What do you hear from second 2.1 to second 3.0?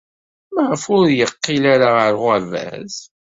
uɣerbaz?